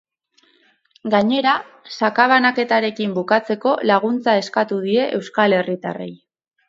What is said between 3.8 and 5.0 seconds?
laguntza eskatu